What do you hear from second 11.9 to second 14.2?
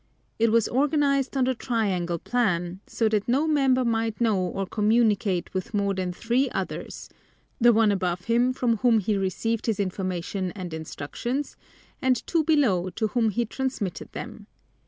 and two below to whom he transmitted